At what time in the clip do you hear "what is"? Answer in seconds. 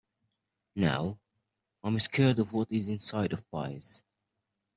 2.53-2.87